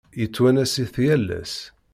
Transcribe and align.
Yettwanas-it 0.19 0.95
yal 1.05 1.27
ass. 1.41 1.55